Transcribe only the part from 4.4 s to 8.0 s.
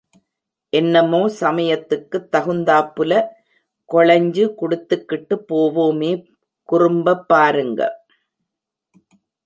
குடுத்துக்கிட்டுப் போவாமே, குறும்பப் பாருங்க!